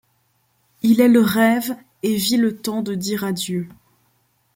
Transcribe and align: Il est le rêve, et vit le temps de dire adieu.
Il 0.81 0.99
est 0.99 1.07
le 1.07 1.21
rêve, 1.21 1.75
et 2.01 2.15
vit 2.15 2.37
le 2.37 2.57
temps 2.57 2.81
de 2.81 2.95
dire 2.95 3.23
adieu. 3.23 3.67